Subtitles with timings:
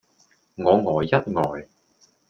[0.55, 1.67] 我呆一呆